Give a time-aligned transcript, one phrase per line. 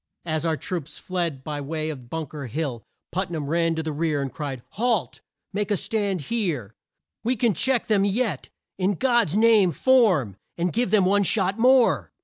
[0.25, 3.91] As our troops fled by way of Bunk er Hill, Put nam ran to the
[3.91, 5.21] rear and cried, "Halt!
[5.53, 6.73] make a stand here!
[7.23, 8.49] We can check them yet!
[8.79, 12.11] In God's name form, and give them one shot more!"